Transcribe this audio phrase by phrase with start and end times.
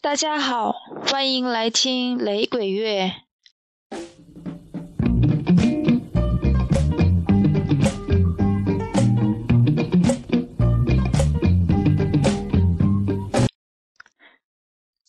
[0.00, 0.72] 大家好，
[1.08, 3.12] 欢迎来听雷鬼乐。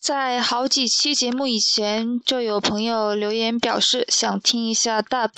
[0.00, 5.30] 在好几期节目以前，就有朋友留言表示想听一下 Dub。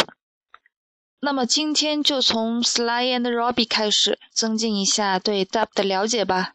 [1.20, 6.54] 那么今天就从 Sly and Robbie 开始，增进一下对 Dub 的了解吧。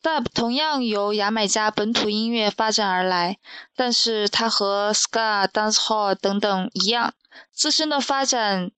[0.00, 3.38] Dub 同样由牙买加本土音乐发展而来，
[3.74, 7.14] 但是它和 Ska、Dancehall 等等一样，
[7.52, 8.70] 自身的发展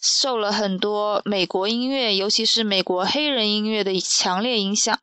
[0.00, 4.96] 受了很多美国音乐，尤其是美国黑人音乐的强烈影响。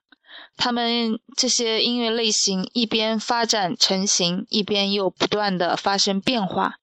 [0.55, 6.77] 他们这些音乐类型一边发展成型，一边又不断的发生变化。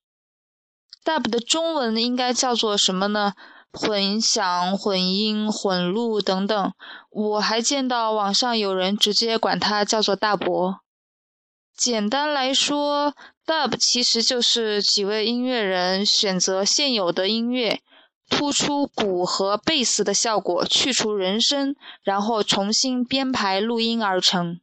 [1.03, 3.33] Dub 的中文应该叫做什么呢？
[3.73, 6.73] 混响、混音、混录等等。
[7.11, 10.81] 我还见到网上有人直接管它叫做大伯。
[11.75, 13.15] 简单来说
[13.47, 17.81] ，Dub 其实就是几位音乐人选择现有的音乐，
[18.29, 24.61] 突出鼓和贝斯的效果，去除人声，然后重新编排录音而成。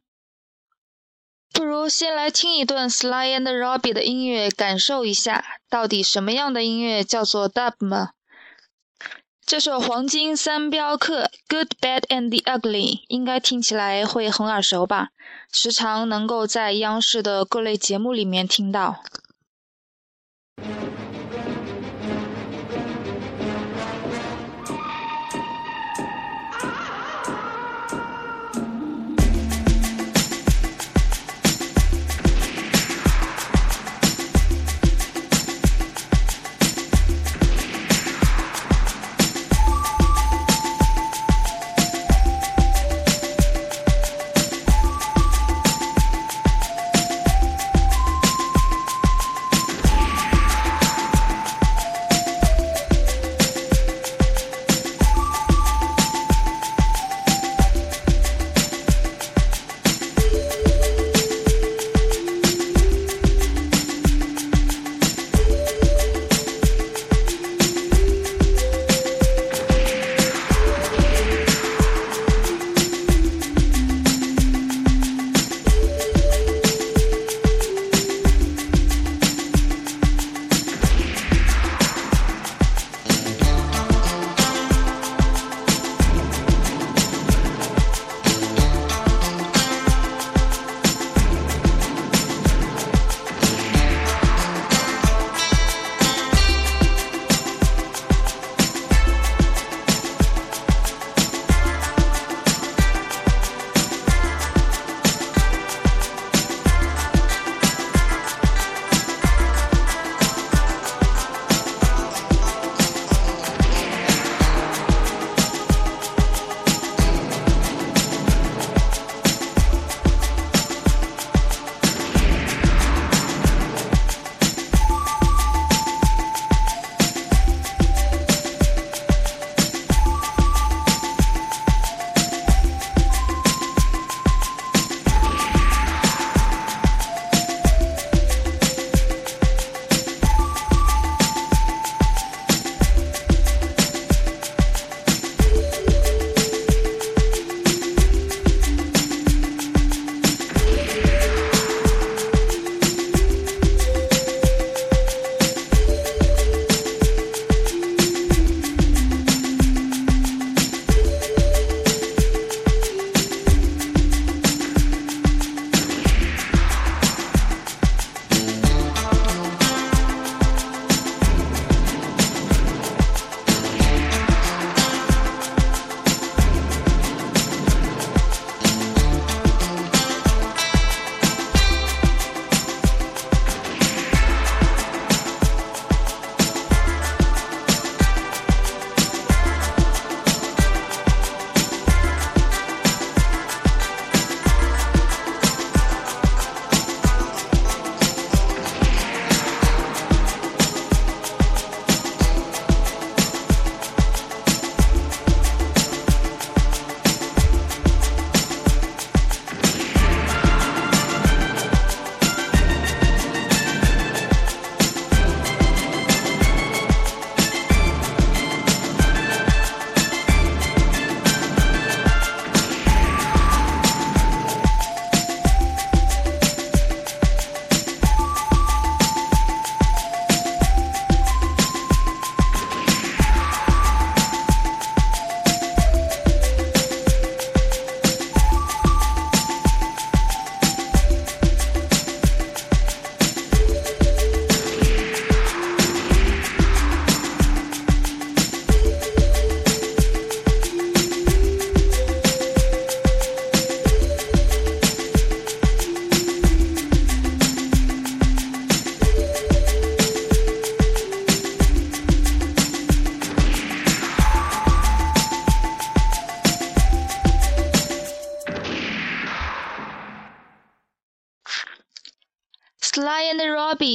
[1.52, 8.10] 不如先来听一段 Sly and Robbie 的音乐，感受一下到底什么样的音乐叫做 Dub 吗？
[9.50, 15.08] 这首黄金三镖客《Good, Bad and the Ugly》应该听起来会很耳熟吧？
[15.50, 19.02] 时常能够在央视的各类节目里面听到。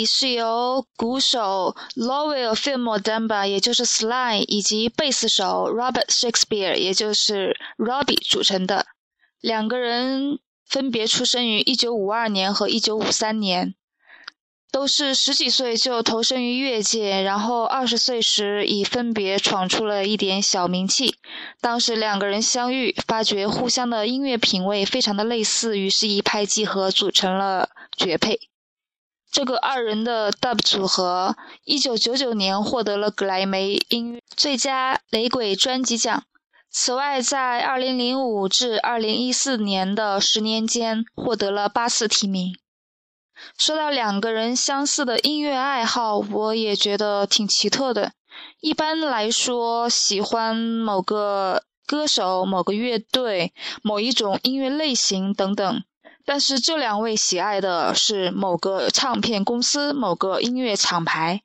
[0.05, 8.85] 是由鼓手 Lowell Fillmore Dunbar，也就是 Sly，以及贝斯手 Robert Shakespeare，也就是 Robbie 组成的。
[9.41, 13.75] 两个人分别出生于1952年和1953年。
[14.71, 21.15] 都是十几岁就投身于乐界，然后二十岁时已分别闯出了一点小名气。
[21.61, 28.37] 当时两个人相遇，发觉互相的音乐品味非常的类似，于是，一拍即合，组成了绝配。
[29.35, 31.35] 这个二人的 Dub 组合，
[31.65, 36.23] 一九九九年获得了格莱美音乐最佳雷鬼专辑奖。
[36.71, 42.55] 此外，在二零零五至二零一四年的十年间，获得了八次提名。
[43.57, 48.13] 说到两个人相似的音乐爱好，我也觉得挺奇特的。
[48.61, 53.53] 一般来说，喜欢某个歌手、某个乐队、
[53.83, 55.83] 某一种音乐类型等等。
[56.25, 61.43] 但是这两位喜爱的是某个唱片公司、某个音乐厂牌，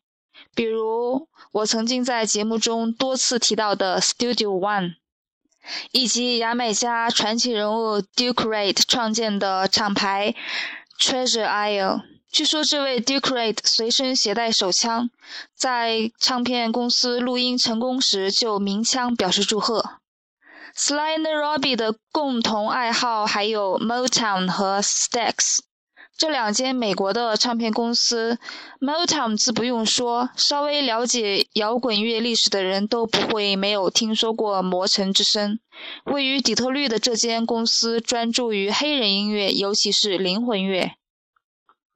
[0.55, 4.95] 比如我曾经在节目中多次提到的 Studio One，
[5.93, 10.35] 以及牙买加传奇人物 Duke Reid 创建的厂牌。
[10.99, 15.09] Treasure Isle，据说这位 Duke Reid 随身携带手枪，
[15.55, 20.00] 在唱片公司录音成功时就鸣枪表示祝贺。
[20.77, 25.59] Sly and Robbie 的共同爱好还有 Motown 和 Stax，
[26.17, 28.39] 这两间美国的唱片公司。
[28.81, 35.59] Motown 自不用说，稍微了解摇滚乐历史的人都不会没有听说过魔城之声。
[36.05, 40.93] 位于底特律的这间公司专注于黑人音乐，尤其是灵魂乐。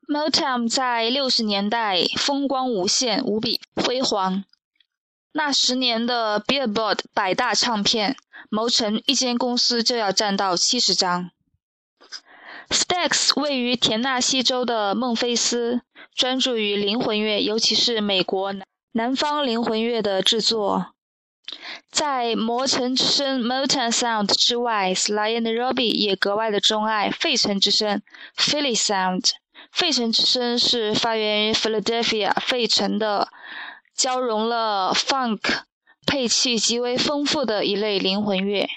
[0.06, 4.44] Motown 在六十年代风光无限，无比辉煌。
[5.32, 8.16] 那十年的 Billboard 百大唱片，
[8.50, 11.31] 谋成一间公司就要占到七十张。
[12.70, 15.82] Stax 位于田纳西州的孟菲斯，
[16.14, 18.54] 专注于灵魂乐，尤其是美国
[18.92, 20.94] 南方灵魂乐的制作。
[21.90, 28.02] 在魔城之声 （Motown Sound） 之外，Sly and Robbie 也格外的钟爱费城之声
[28.36, 29.31] （Philly Sound）。
[29.70, 33.28] 费城之声是发源于 Philadelphia 费城的，
[33.94, 35.40] 交融了 Funk
[36.06, 38.68] 配器极为丰富的一类灵魂乐。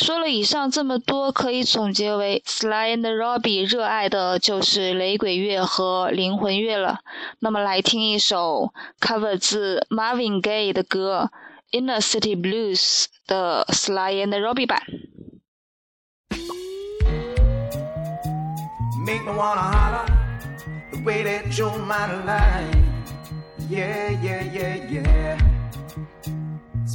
[0.00, 7.00] 说了以上这么多，可以总结为 Sly and Robbie 热爱的就是雷鬼乐和灵魂乐了。
[7.40, 11.30] 那么来听一首 cover 自 Marvin Gaye 的歌。
[11.70, 14.82] Inner City Blues 的 Sly and Robbie 版。
[19.04, 20.06] Make me wanna holler
[20.92, 22.84] the way that you're my line.
[23.68, 25.38] Yeah, yeah, yeah, yeah.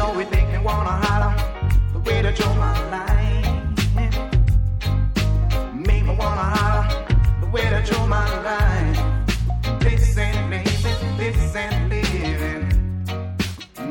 [0.00, 1.32] know, it make me wanna holler
[1.92, 3.74] the way that you're my line.
[5.88, 6.86] Make me wanna holler
[7.42, 8.94] the way that you're my line.
[9.80, 10.62] This ain't me
[11.18, 12.64] this ain't living.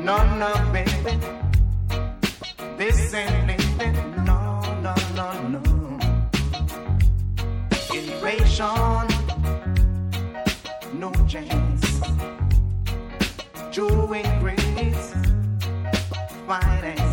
[0.08, 0.52] No, no,
[16.50, 17.09] finance.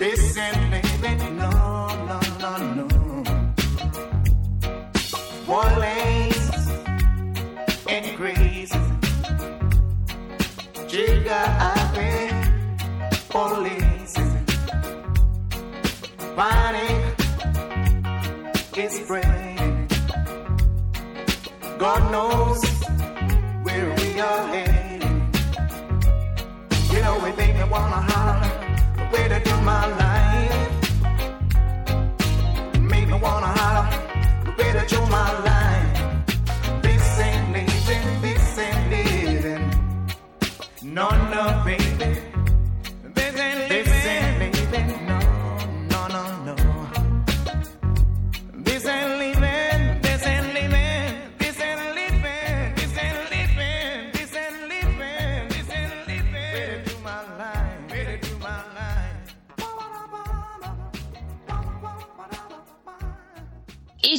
[0.00, 1.50] This ain't living, no,
[2.08, 2.88] no, no, no.
[5.46, 6.32] Boy,
[7.86, 8.78] and crazy.
[10.88, 12.30] Jigga, I pay
[13.28, 14.16] police.
[16.34, 17.18] Panic
[18.78, 19.86] is spreading.
[21.76, 22.64] God knows
[23.64, 25.30] where we are heading.
[26.90, 28.59] You know, we make me wanna holler
[29.10, 30.80] the way to do my life.
[32.80, 33.88] Make me wanna holler
[34.44, 35.59] the way to do my life.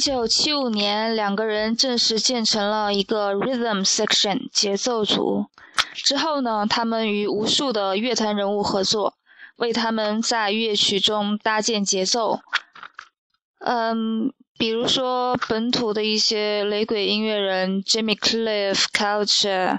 [0.02, 5.46] 九七五年，两个人正式建成了一个 rhythm section 节奏组。
[5.94, 9.14] 之后呢，他们与无数的乐坛人物合作，
[9.58, 12.40] 为他们在乐曲中搭建节奏。
[13.60, 19.78] 嗯，比如说本土的一些雷鬼音乐人 Jimmy Cliff、Culture、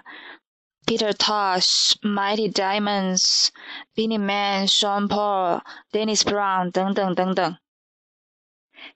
[0.85, 3.49] Peter Tosh、Mighty Diamonds、
[3.93, 5.59] Beenie Man、Sean Paul、
[5.91, 7.57] Dennis Brown 等等等等。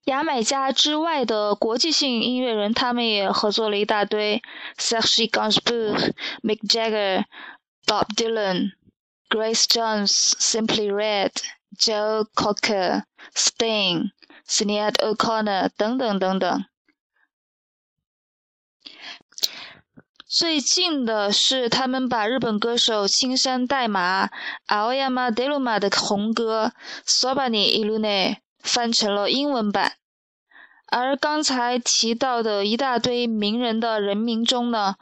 [0.05, 4.41] 牙买加之外的国际性音乐人，他们也合作了一大堆
[4.77, 6.13] ：Serge Gainsbourg、
[6.43, 7.25] Mick Jagger、
[7.85, 8.71] Bob Dylan、
[9.29, 11.31] Grace Jones、Simply Red、
[11.77, 13.03] Joe Cocker、
[13.35, 14.11] Sting、
[14.47, 16.65] Sinead O'Connor 等等等等。
[20.29, 24.29] 最近的是，他们把日本歌手青山代码、
[24.67, 26.73] Aoyama Deluma 的红歌
[27.09, 27.99] 《Sobani Ilune》
[28.67, 29.93] 翻成了英文版。
[30.89, 34.95] 而刚才提到的一大堆名人的人名中呢，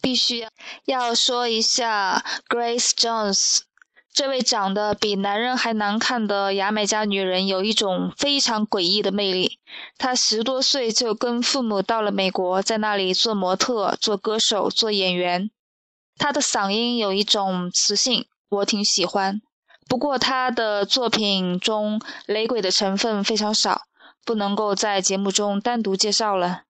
[0.00, 0.46] 必须
[0.84, 3.62] 要说一下 Grace Jones。
[4.10, 9.60] 这位长得比男人还难看的牙买加女人，有一种非常诡异的魅力。
[9.96, 15.50] 她十多岁就跟父母到了美国，在那里做模特、做歌手、做演员。
[16.16, 19.40] 她的嗓音有一种磁性，我挺喜欢。
[19.88, 23.80] 不过他的作品中雷鬼的成分非常少，
[24.24, 26.67] 不能够在节目中单独介绍了。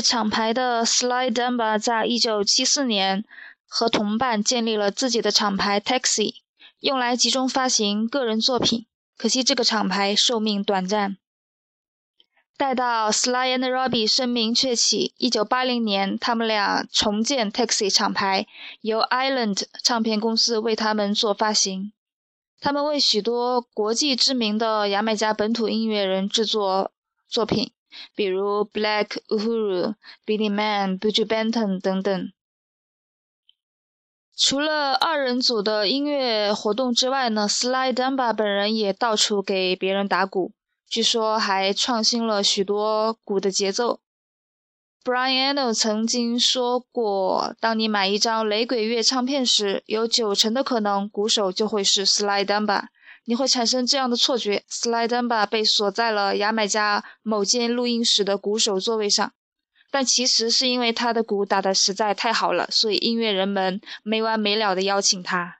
[0.00, 3.24] 厂牌的 Sly Dunbar 在一九七四年
[3.66, 6.34] 和同伴建立了自己的厂牌 Taxi，
[6.80, 8.86] 用来集中发行个人作品。
[9.16, 11.16] 可惜这个厂牌寿命短暂。
[12.56, 18.46] 待到 Sly and Robbie 声名鹊起，一九八零年，他们俩重建 Taxi 厂牌，
[18.82, 21.92] 由 Island 唱片公司为他们做发行。
[22.60, 26.92] 他们为许多国际知名的牙买加本土音乐人制作
[27.26, 27.72] 作品。
[28.14, 29.94] 比如 Black Uhuru、
[30.26, 32.32] Billy Man、Buju Banton 等等。
[34.36, 40.52] 除了二人组的音乐活动之外呢，Sly Dunbar 本人也到处给别人打鼓，
[40.88, 44.00] 据说还创新了许多鼓的节奏。
[45.04, 52.84] Brian Eno 曾经说过，当你买一张雷鬼乐唱片时，有九成的可能鼓手就会是 Sly Dunbar。
[53.30, 59.32] 你会产生这样的错觉，Slydenba 被锁在了牙买加某间录音室的鼓手座位上，
[59.92, 65.59] 但其实是因为他的鼓打得实在太好了，所以音乐人们没完没了的邀请他。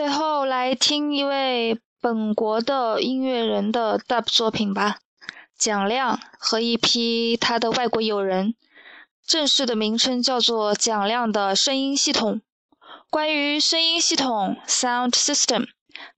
[0.00, 4.96] 最后来听一位本国的音乐人的 Dub 作品吧，
[5.58, 8.54] 蒋亮和一批他的外国友人，
[9.26, 12.40] 正式的名称叫做蒋亮的声音系统。
[13.10, 15.66] 关于声音系统 （Sound System），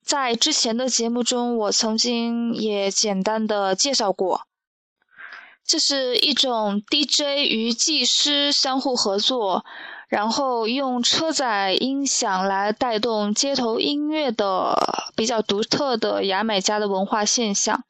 [0.00, 4.42] 在之前的节目中我曾经也简单的介绍过。
[5.66, 9.64] 这是一种 DJ 与技师相互合作，
[10.12, 14.78] 然后用车载音响来带动街头音乐的
[15.16, 17.82] 比较独特的牙买加的文化现象。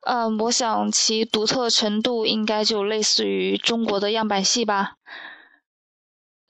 [0.00, 4.94] 嗯，我想其独特程度应该就类似于中国的样板戏吧。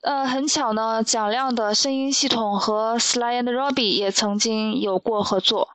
[0.03, 5.67] 呃，很巧呢，蒋亮的声音系统和 Sly and Robbie 也曾经有过合作。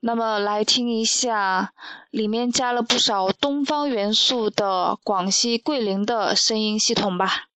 [0.00, 1.74] 那么，来听一下
[2.10, 7.49] 里面加了不少东方元素的广西桂林的声音系统吧。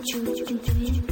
[0.00, 0.06] 好
[1.04, 1.09] 吧，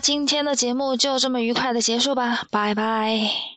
[0.00, 3.53] 今天的节目就这么愉快的结束吧，拜拜。